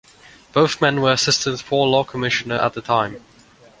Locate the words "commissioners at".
2.03-2.73